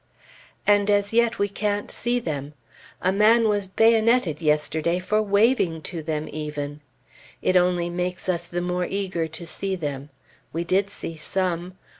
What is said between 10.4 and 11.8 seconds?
We did see some.